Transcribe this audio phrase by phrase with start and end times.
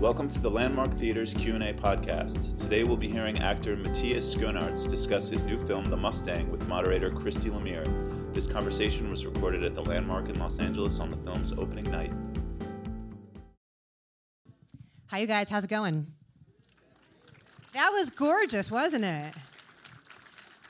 [0.00, 2.56] Welcome to the Landmark Theater's Q&A podcast.
[2.56, 7.10] Today we'll be hearing actor Matthias Schoenaerts discuss his new film The Mustang with moderator
[7.10, 7.84] Christy Lemire.
[8.32, 12.14] This conversation was recorded at the Landmark in Los Angeles on the film's opening night.
[15.08, 15.50] Hi, you guys.
[15.50, 16.06] How's it going?
[17.74, 19.34] That was gorgeous, wasn't it?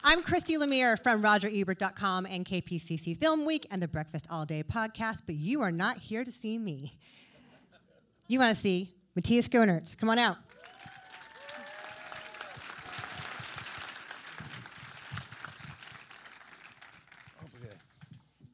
[0.02, 5.22] I'm Christy Lemire from RogerEbert.com and KPCC Film Week and the Breakfast All Day podcast,
[5.24, 6.94] but you are not here to see me.
[8.26, 9.98] You want to see Matthias Schoenaerts.
[9.98, 10.36] Come on out.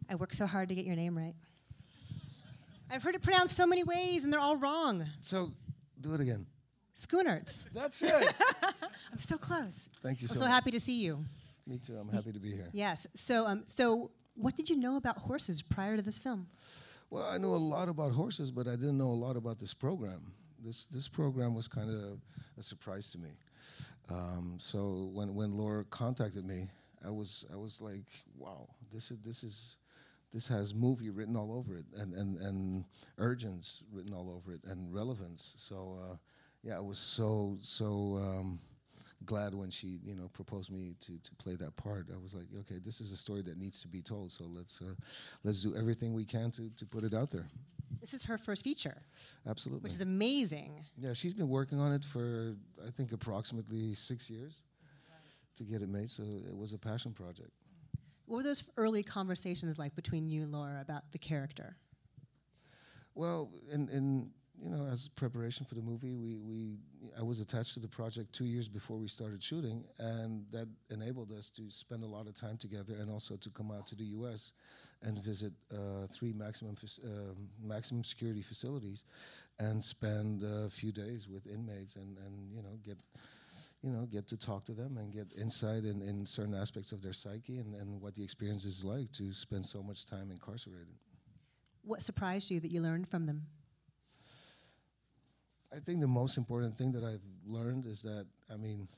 [0.09, 1.35] I work so hard to get your name right.
[2.91, 5.05] I've heard it pronounced so many ways, and they're all wrong.
[5.21, 5.51] So,
[6.01, 6.47] do it again.
[6.95, 7.69] Schoonerts.
[7.73, 8.13] That's it.
[9.13, 9.89] I'm so close.
[10.03, 10.55] Thank you I'm so so much.
[10.55, 11.25] happy to see you.
[11.67, 11.97] Me too.
[11.97, 12.71] I'm happy to be here.
[12.73, 13.09] Yes.
[13.15, 16.47] So, um, so what did you know about horses prior to this film?
[17.11, 19.75] Well, I knew a lot about horses, but I didn't know a lot about this
[19.75, 20.33] program.
[20.63, 22.19] This this program was kind of
[22.59, 23.31] a surprise to me.
[24.09, 26.69] Um, so when when Laura contacted me,
[27.05, 28.05] I was I was like,
[28.37, 29.79] wow, this is this is
[30.33, 32.85] this has movie written all over it, and and and
[33.19, 35.55] urgence written all over it, and relevance.
[35.59, 36.17] So uh,
[36.63, 38.17] yeah, I was so so.
[38.17, 38.61] Um,
[39.25, 42.07] glad when she you know proposed me to to play that part.
[42.13, 44.33] I was like okay this is a story that needs to be told.
[44.33, 44.95] So let's uh,
[45.45, 47.47] let's do everything we can to to put it out there.
[48.01, 49.03] This is her first feature,
[49.49, 49.85] absolutely.
[49.85, 50.85] Which is amazing.
[50.99, 52.57] yeah she's been working on it for
[52.87, 54.63] i think approximately six years
[55.57, 56.11] to get it made.
[56.11, 57.51] So it was a passion project.
[58.27, 61.77] What were those early conversations like between you and Laura about the character?
[63.15, 64.31] Well, in, in
[64.63, 66.79] you know, as preparation for the movie, we, we
[67.19, 71.33] I was attached to the project two years before we started shooting, and that enabled
[71.33, 74.05] us to spend a lot of time together, and also to come out to the
[74.05, 74.53] U.S.
[75.03, 79.05] and visit uh, three maximum um maximum security facilities,
[79.59, 82.99] and spend a few days with inmates, and, and you know get
[83.83, 87.03] you know get to talk to them and get insight in, in certain aspects of
[87.03, 90.97] their psyche and, and what the experience is like to spend so much time incarcerated.
[91.83, 93.47] What surprised you that you learned from them?
[95.77, 98.89] I think the most important thing that I've learned is that I mean,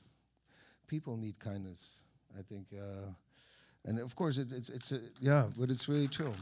[0.87, 2.03] people need kindness.
[2.37, 3.11] I think, uh,
[3.85, 6.33] and of course, it, it's it's a, yeah, but it's really true.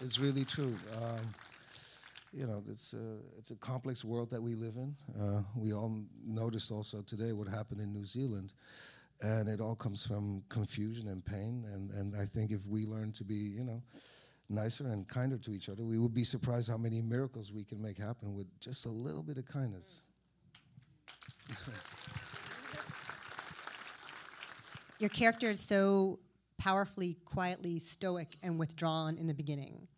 [0.00, 0.74] It's really true.
[0.96, 1.34] Um,
[2.32, 4.96] you know, it's a, it's a complex world that we live in.
[5.18, 8.52] Uh, we all noticed also today what happened in New Zealand,
[9.22, 11.64] and it all comes from confusion and pain.
[11.72, 13.82] And, and I think if we learn to be, you know,
[14.48, 17.80] nicer and kinder to each other, we would be surprised how many miracles we can
[17.82, 20.02] make happen with just a little bit of kindness.
[24.98, 26.20] Your character is so
[26.58, 29.88] powerfully, quietly stoic and withdrawn in the beginning.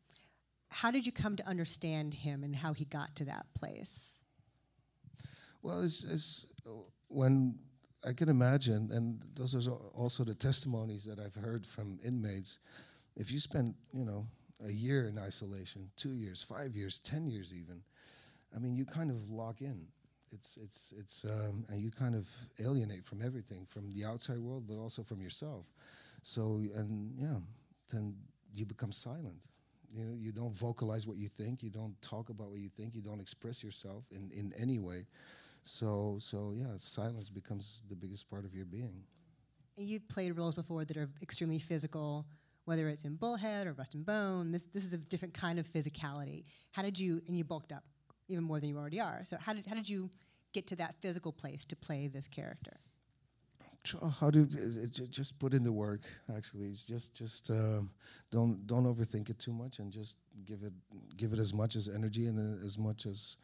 [0.70, 4.20] How did you come to understand him and how he got to that place?
[5.62, 6.46] Well, it's, it's
[7.08, 7.58] when
[8.06, 12.58] I can imagine, and those are also the testimonies that I've heard from inmates.
[13.16, 14.26] If you spend, you know,
[14.66, 17.82] a year in isolation, two years, five years, ten years, even,
[18.54, 19.86] I mean, you kind of lock in.
[20.30, 22.28] It's it's it's, um, and you kind of
[22.60, 25.72] alienate from everything, from the outside world, but also from yourself.
[26.22, 27.38] So, and yeah,
[27.92, 28.14] then
[28.54, 29.46] you become silent.
[29.90, 31.62] You know, you don't vocalize what you think.
[31.62, 32.94] You don't talk about what you think.
[32.94, 35.06] You don't express yourself in, in any way.
[35.62, 39.04] So, so yeah, silence becomes the biggest part of your being.
[39.76, 42.26] You've played roles before that are extremely physical,
[42.68, 44.52] whether it's in Bullhead or Rust and Bone.
[44.52, 46.44] This, this is a different kind of physicality.
[46.72, 47.82] How did you, and you bulked up
[48.28, 49.22] even more than you already are.
[49.24, 50.10] So how did, how did you
[50.52, 52.76] get to that physical place to play this character?
[54.20, 56.00] How do it, ju- just put in the work?
[56.36, 57.90] Actually, it's just just um,
[58.30, 60.72] don't don't overthink it too much, and just give it
[61.16, 63.38] give it as much as energy and uh, as much as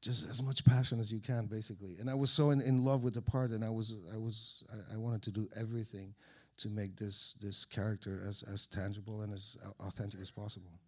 [0.00, 1.96] just as much passion as you can, basically.
[2.00, 4.64] And I was so in, in love with the part, and I was I was
[4.72, 6.14] I, I wanted to do everything
[6.58, 10.80] to make this this character as as tangible and as uh, authentic as possible.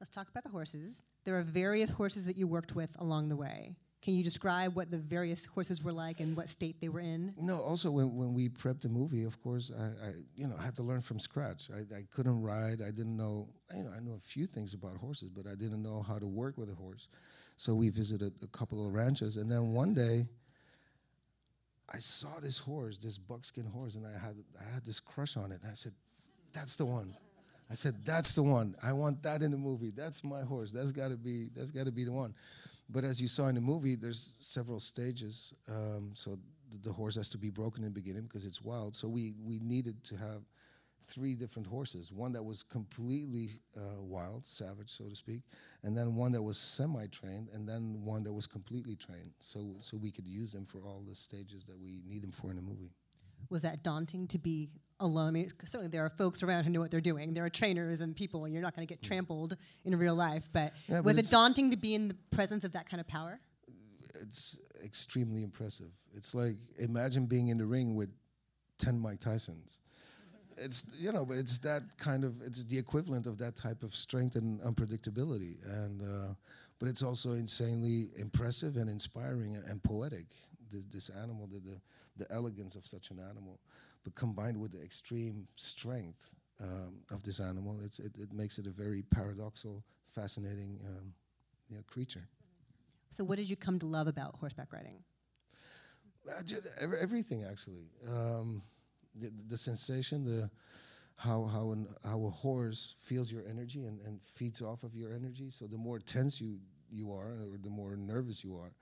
[0.00, 1.04] Let's talk about the horses.
[1.24, 3.76] There are various horses that you worked with along the way.
[4.02, 7.34] Can you describe what the various horses were like and what state they were in?
[7.36, 10.74] No, also when, when we prepped the movie, of course, I, I you know had
[10.76, 11.68] to learn from scratch.
[11.70, 12.80] I, I couldn't ride.
[12.80, 13.48] I didn't know.
[13.76, 16.26] You know, I know a few things about horses, but I didn't know how to
[16.26, 17.08] work with a horse.
[17.56, 20.28] So we visited a couple of ranches, and then one day,
[21.92, 25.52] I saw this horse, this buckskin horse, and I had I had this crush on
[25.52, 25.60] it.
[25.62, 25.92] And I said,
[26.52, 27.16] "That's the one."
[27.68, 28.76] I said, "That's the one.
[28.82, 29.90] I want that in the movie.
[29.90, 30.72] That's my horse.
[30.72, 31.48] That's got to be.
[31.54, 32.34] That's got to be the one."
[32.88, 35.54] But as you saw in the movie, there's several stages.
[35.68, 36.38] Um, so
[36.70, 38.94] the, the horse has to be broken in the beginning because it's wild.
[38.94, 40.42] So we we needed to have
[41.06, 45.42] three different horses one that was completely uh, wild, savage, so to speak,
[45.82, 49.32] and then one that was semi trained, and then one that was completely trained.
[49.40, 52.50] So, so we could use them for all the stages that we need them for
[52.50, 52.92] in a movie.
[53.48, 54.68] Was that daunting to be
[55.00, 55.28] alone?
[55.28, 57.34] I mean, certainly there are folks around who know what they're doing.
[57.34, 60.48] There are trainers and people, and you're not going to get trampled in real life.
[60.52, 63.08] But Yeah, but was it daunting to be in the presence of that kind of
[63.08, 63.40] power?
[64.20, 65.90] It's extremely impressive.
[66.14, 68.10] It's like imagine being in the ring with
[68.78, 69.80] 10 Mike Tysons.
[70.62, 73.94] It's you know, but it's that kind of it's the equivalent of that type of
[73.94, 76.34] strength and unpredictability, and uh,
[76.78, 80.26] but it's also insanely impressive and inspiring and, and poetic.
[80.70, 81.80] This, this animal, the, the
[82.16, 83.58] the elegance of such an animal,
[84.04, 88.66] but combined with the extreme strength um, of this animal, it's, it, it makes it
[88.66, 91.14] a very paradoxal, fascinating um,
[91.68, 92.28] you know, creature.
[93.08, 95.02] So, what did you come to love about horseback riding?
[96.28, 96.42] Uh,
[97.00, 97.88] everything actually.
[98.08, 98.62] Um,
[99.14, 100.50] the, the sensation, the
[101.16, 105.12] how how an, how a horse feels your energy and, and feeds off of your
[105.12, 105.50] energy.
[105.50, 106.58] So the more tense you
[106.90, 108.72] you are, or the more nervous you are,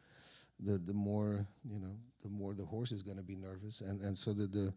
[0.60, 4.00] the the more you know, the more the horse is going to be nervous, and
[4.00, 4.72] and so the the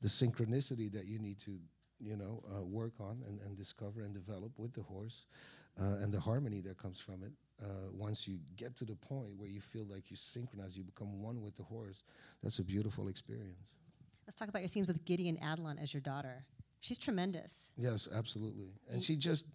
[0.00, 1.58] the synchronicity that you need to
[2.00, 5.26] you know uh, work on and, and discover and develop with the horse,
[5.80, 7.32] uh, and the harmony that comes from it.
[7.62, 11.22] Uh, once you get to the point where you feel like you synchronize, you become
[11.22, 12.02] one with the horse.
[12.42, 13.76] That's a beautiful experience.
[14.26, 16.44] Let's talk about your scenes with Gideon Adlon as your daughter.
[16.80, 17.70] She's tremendous.
[17.76, 18.74] Yes, absolutely.
[18.90, 19.46] And she just,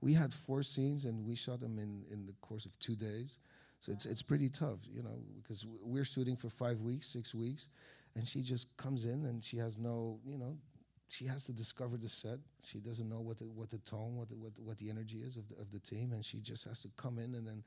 [0.00, 3.38] we had four scenes and we shot them in, in the course of two days.
[3.80, 7.68] So it's, it's pretty tough, you know, because we're shooting for five weeks, six weeks,
[8.14, 10.56] and she just comes in and she has no, you know,
[11.08, 12.38] she has to discover the set.
[12.62, 15.18] She doesn't know what the, what the tone, what the, what, the, what the energy
[15.18, 17.62] is of the, of the team, and she just has to come in and then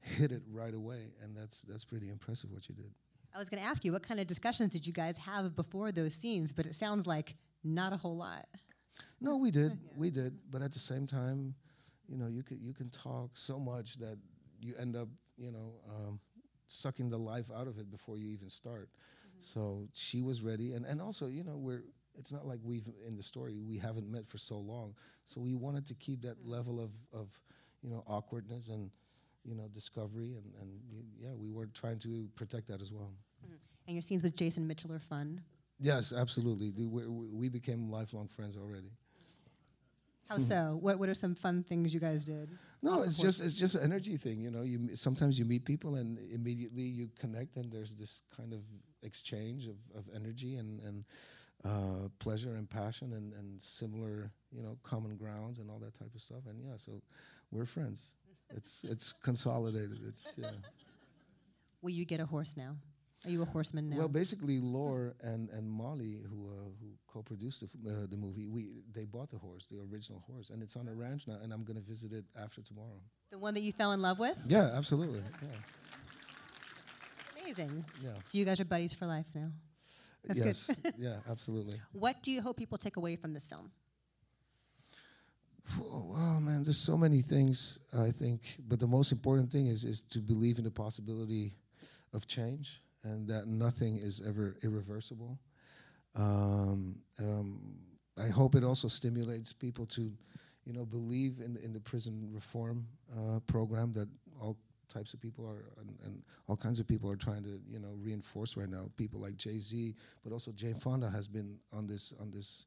[0.00, 1.12] hit it right away.
[1.22, 2.90] And that's, that's pretty impressive what she did.
[3.34, 5.92] I was going to ask you, what kind of discussions did you guys have before
[5.92, 6.52] those scenes?
[6.52, 8.46] But it sounds like not a whole lot.
[9.20, 11.54] No, we did, we did, but at the same time,
[12.08, 14.18] you know, you can you can talk so much that
[14.60, 16.18] you end up, you know, um,
[16.66, 18.88] sucking the life out of it before you even start.
[19.38, 21.84] So she was ready, and and also, you know, we're.
[22.18, 24.94] It's not like we've in the story we haven't met for so long,
[25.24, 27.40] so we wanted to keep that level of of,
[27.82, 28.90] you know, awkwardness and,
[29.44, 30.70] you know, discovery, and and
[31.18, 33.12] yeah, we were trying to protect that as well.
[33.86, 35.40] And your scenes with Jason Mitchell are fun.
[35.80, 36.72] Yes, absolutely.
[36.86, 38.92] We became lifelong friends already.
[40.28, 40.78] How so?
[40.82, 42.50] What What are some fun things you guys did?
[42.82, 44.62] No, it's just it's just an energy thing, you know.
[44.62, 48.60] You sometimes you meet people and immediately you connect, and there's this kind of
[49.02, 51.04] exchange of, of energy and and
[51.64, 56.14] uh, pleasure and passion and, and similar, you know, common grounds and all that type
[56.14, 56.46] of stuff.
[56.48, 57.02] And yeah, so
[57.50, 58.14] we're friends.
[58.56, 59.98] It's it's consolidated.
[60.06, 60.50] It's yeah.
[61.82, 62.76] Will you get a horse now?
[63.26, 63.98] Are you a horseman now?
[63.98, 68.82] Well, basically, Laure and, and Molly, who uh, who co-produced the, uh, the movie, we
[68.92, 71.62] they bought the horse, the original horse, and it's on a ranch now, and I'm
[71.62, 73.00] gonna visit it after tomorrow.
[73.30, 74.42] the one that you fell in love with?
[74.48, 75.20] Yeah, absolutely.
[75.42, 75.48] Yeah.
[77.42, 77.84] Amazing.
[78.02, 78.10] Yeah.
[78.24, 79.50] So you guys are buddies for life now.
[80.24, 80.46] That's good.
[80.46, 80.92] yes.
[80.98, 81.78] yeah, absolutely.
[81.92, 83.70] What do you hope people take away from this film?
[85.80, 90.02] Oh, man, there's so many things I think, but the most important thing is is
[90.02, 91.52] to believe in the possibility
[92.12, 95.38] of change and that nothing is ever irreversible.
[96.14, 97.60] Um, um,
[98.18, 100.12] I hope it also stimulates people to,
[100.64, 102.86] you know, believe in in the prison reform
[103.16, 104.08] uh, program that
[104.40, 104.56] all
[104.88, 107.94] types of people are and, and all kinds of people are trying to you know
[108.02, 108.90] reinforce right now.
[108.96, 109.94] People like Jay Z,
[110.24, 112.66] but also Jane Fonda has been on this on this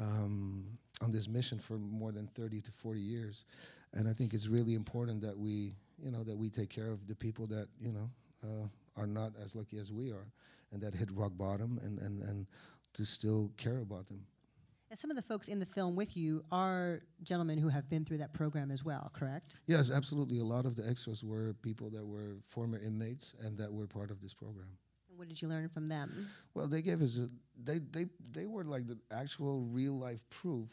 [0.00, 3.44] um, on this mission for more than 30 to 40 years.
[3.92, 7.06] And I think it's really important that we, you know, that we take care of
[7.06, 8.10] the people that, you know,
[8.44, 10.26] uh, are not as lucky as we are
[10.72, 12.46] and that hit rock bottom and, and, and
[12.94, 14.26] to still care about them.
[14.90, 18.04] And some of the folks in the film with you are gentlemen who have been
[18.04, 19.56] through that program as well, correct?
[19.66, 20.38] Yes, absolutely.
[20.38, 24.10] A lot of the extras were people that were former inmates and that were part
[24.10, 24.68] of this program.
[25.08, 26.28] And what did you learn from them?
[26.52, 27.28] Well, they gave us a,
[27.62, 30.68] they they they were like the actual real life proof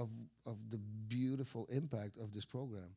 [0.00, 0.08] of
[0.46, 0.78] of the
[1.08, 2.90] beautiful impact of this program,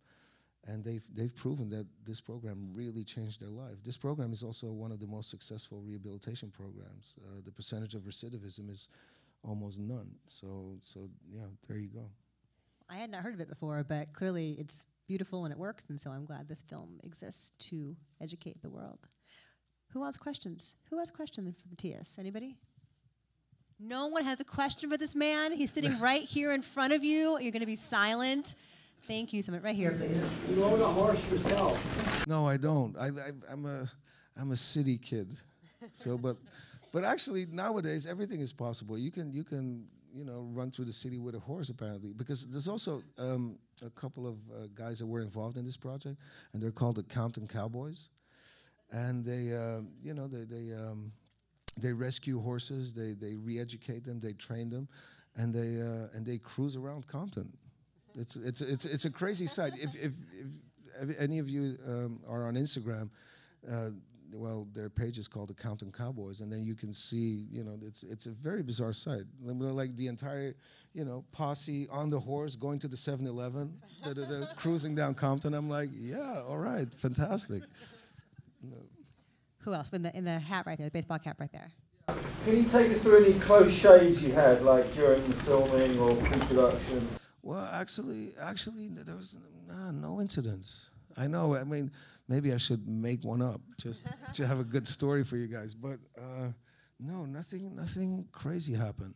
[0.68, 3.78] and they've they've proven that this program really changed their life.
[3.84, 7.16] This program is also one of the most successful rehabilitation programs.
[7.22, 8.90] Uh, the percentage of recidivism is
[9.44, 10.12] almost none.
[10.28, 12.06] So so yeah, there you go.
[12.90, 16.00] I had not heard of it before, but clearly it's beautiful and it works, and
[16.00, 19.08] so I'm glad this film exists to educate the world.
[19.94, 20.76] Who has questions?
[20.90, 22.18] Who has questions for Matthias?
[22.20, 22.58] Anybody?
[23.80, 25.52] No one has a question for this man.
[25.52, 27.38] He's sitting right here in front of you.
[27.40, 28.56] You're going to be silent.
[29.04, 29.62] Thank you so much.
[29.62, 30.38] Right here, please.
[30.50, 32.28] You own a horse yourself.
[32.28, 32.98] No, I don't.
[32.98, 33.92] I, I I'm a
[34.40, 35.34] I'm a city kid.
[35.92, 36.38] So, but
[36.94, 38.98] but actually nowadays everything is possible.
[38.98, 42.14] You can you can you know, run through the city with a horse apparently.
[42.14, 46.18] Because there's also um, a couple of uh, guys that were involved in this project,
[46.54, 48.10] and they're called the Compton Cowboys,
[48.92, 51.12] and they, uh, you know, they they um,
[51.80, 54.88] they rescue horses, they they re-educate them, they train them,
[55.36, 57.52] and they uh, and they cruise around Compton.
[58.16, 59.74] It's it's it's it's a crazy sight.
[59.76, 60.14] If if
[61.02, 63.10] if any of you um, are on Instagram.
[63.70, 63.90] Uh,
[64.36, 67.78] well, their page is called the Compton Cowboys, and then you can see, you know,
[67.82, 69.24] it's it's a very bizarre sight.
[69.44, 70.56] Like the entire,
[70.94, 73.74] you know, posse on the horse going to the 7-Eleven,
[74.56, 75.54] cruising down Compton.
[75.54, 77.62] I'm like, yeah, all right, fantastic.
[79.64, 79.90] Who else?
[79.90, 81.72] In the in the hat right there, the baseball cap right there.
[82.46, 86.16] Can you take us through any close shaves you had, like during the filming or
[86.16, 87.08] pre-production?
[87.42, 90.92] Well, actually, actually, there was nah, no incidents.
[91.18, 91.56] I know.
[91.56, 91.92] I mean
[92.28, 95.74] maybe I should make one up just to have a good story for you guys.
[95.74, 96.50] But uh,
[97.00, 99.16] no, nothing, nothing crazy happened.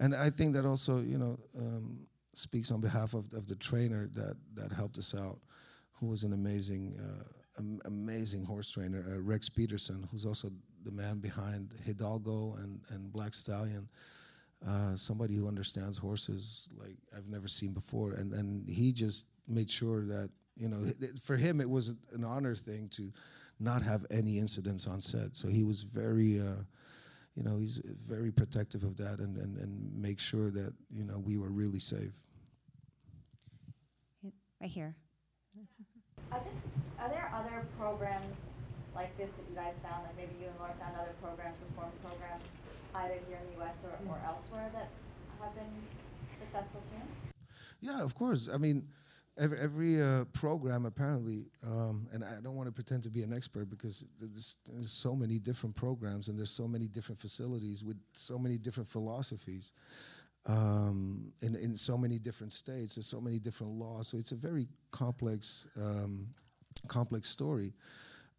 [0.00, 4.08] And I think that also, you know, um, speaks on behalf of, of the trainer
[4.12, 5.38] that, that helped us out,
[5.92, 7.24] who was an amazing, uh,
[7.58, 10.50] am- amazing horse trainer, uh, Rex Peterson, who's also
[10.84, 13.88] the man behind Hidalgo and, and Black Stallion.
[14.66, 19.70] Uh, somebody who understands horses like I've never seen before, and and he just made
[19.70, 20.78] sure that you know,
[21.22, 23.12] for him it was an honor thing to
[23.60, 25.36] not have any incidents on set.
[25.36, 26.62] So he was very, uh,
[27.34, 31.18] you know, he's very protective of that and, and, and make sure that, you know,
[31.18, 32.22] we were really safe.
[34.60, 34.94] Right here.
[36.32, 36.66] I just,
[36.98, 38.36] are there other programs
[38.94, 41.92] like this that you guys found, like maybe you and Laura found other programs, reform
[42.02, 42.44] programs,
[42.94, 44.88] either here in the US or, or elsewhere that
[45.40, 45.74] have been
[46.40, 47.04] successful too?
[47.80, 48.48] Yeah, of course.
[48.52, 48.88] I mean,
[49.38, 53.32] every, every uh, program apparently, um, and I don't want to pretend to be an
[53.32, 57.96] expert because there's, there's, so many different programs and there's so many different facilities with
[58.12, 59.72] so many different philosophies
[60.46, 62.94] um, in, in so many different states.
[62.94, 66.28] There's so many different laws, so it's a very complex, um,
[66.86, 67.74] complex story.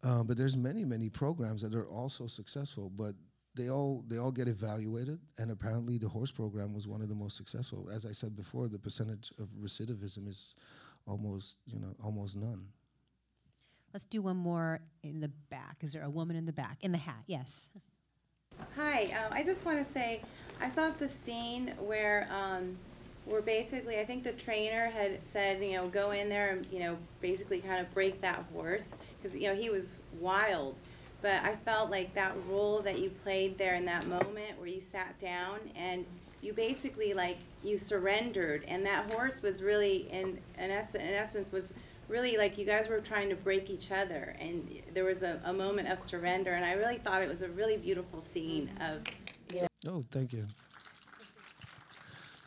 [0.02, 3.14] Um, but there's many, many programs that are also successful, but
[3.54, 7.14] they all they all get evaluated, and apparently the horse program was one of the
[7.14, 7.88] most successful.
[7.92, 10.54] As I said before, the percentage of recidivism is
[11.06, 12.68] almost, you know, almost none.
[13.92, 15.78] Let's do one more in the back.
[15.80, 16.78] Is there a woman in the back?
[16.82, 17.70] In the hat, yes.
[18.76, 20.20] Hi, um, I just want to say,
[20.60, 22.76] I thought the scene where, um,
[23.28, 26.80] where basically, I think the trainer had said, you know, go in there and, you
[26.80, 30.74] know, basically kind of break that horse, because, you know, he was wild.
[31.20, 34.80] But I felt like that role that you played there in that moment where you
[34.80, 36.04] sat down and
[36.40, 41.50] you basically like you surrendered and that horse was really in in, ess- in essence
[41.50, 41.74] was
[42.08, 45.52] really like you guys were trying to break each other and there was a, a
[45.52, 49.02] moment of surrender and i really thought it was a really beautiful scene of
[49.88, 50.46] oh thank you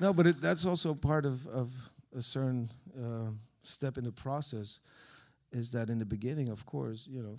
[0.02, 1.74] no but it, that's also part of, of
[2.16, 2.68] a certain
[3.02, 4.82] uh, step in the process
[5.52, 7.38] is that in the beginning of course you know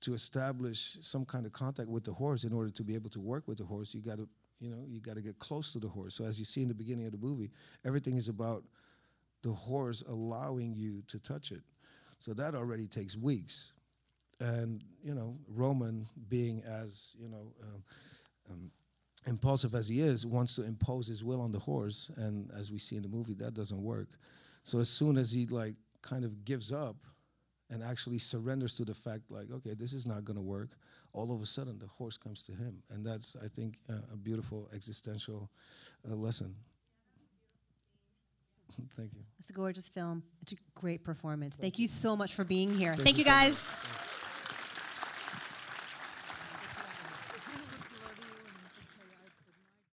[0.00, 3.18] to establish some kind of contact with the horse in order to be able to
[3.18, 4.28] work with the horse you got to
[4.60, 6.14] you know, you got to get close to the horse.
[6.14, 7.50] So as you see in the beginning of the movie,
[7.84, 8.64] everything is about
[9.42, 11.62] the horse allowing you to touch it.
[12.18, 13.72] So that already takes weeks.
[14.40, 17.82] And you know, Roman, being as you know um,
[18.50, 18.70] um,
[19.26, 22.10] impulsive as he is, wants to impose his will on the horse.
[22.16, 24.08] And as we see in the movie, that doesn't work.
[24.62, 26.96] So as soon as he like kind of gives up
[27.70, 30.70] and actually surrenders to the fact, like, okay, this is not going to work
[31.12, 32.82] all of a sudden the horse comes to him.
[32.90, 35.50] And that's, I think, uh, a beautiful existential
[36.08, 36.54] uh, lesson.
[38.96, 39.22] Thank you.
[39.38, 40.22] It's a gorgeous film.
[40.42, 41.56] It's a great performance.
[41.56, 42.94] Thank, Thank you so much for being here.
[42.94, 44.07] Thank, Thank you, so guys.